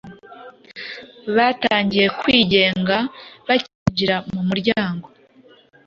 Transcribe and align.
batangiye 1.35 2.07
kwigenga 2.19 2.97
bakinjira 3.47 4.15
mu 4.31 4.41
muryango 4.47 5.07